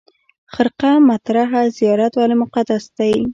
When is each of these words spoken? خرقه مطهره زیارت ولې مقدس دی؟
خرقه 0.53 0.91
مطهره 1.09 1.61
زیارت 1.77 2.11
ولې 2.15 2.35
مقدس 2.43 2.83
دی؟ 2.97 3.13